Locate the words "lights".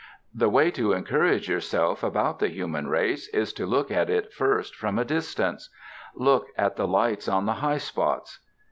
6.87-7.27